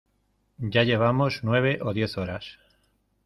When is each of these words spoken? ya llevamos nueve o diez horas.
ya 0.73 0.83
llevamos 0.83 1.41
nueve 1.43 1.77
o 1.83 1.93
diez 1.93 2.17
horas. 2.17 2.57